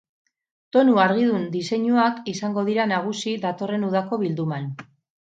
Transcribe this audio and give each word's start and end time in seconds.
Tonu 0.75 0.93
argidun 1.01 1.43
diseinuak 1.55 2.17
izango 2.33 2.63
dira 2.69 2.85
nagusi 2.93 3.33
datorren 3.43 3.85
udako 3.91 4.19
bilduman. 4.23 4.67